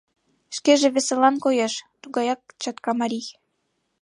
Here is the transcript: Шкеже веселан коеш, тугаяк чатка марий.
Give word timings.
Шкеже 0.55 0.87
веселан 0.95 1.35
коеш, 1.43 1.73
тугаяк 2.01 2.41
чатка 2.61 2.91
марий. 2.99 3.27